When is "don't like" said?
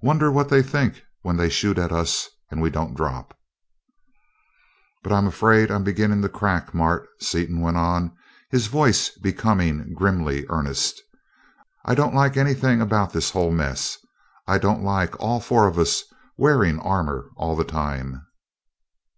11.94-12.38, 14.56-15.14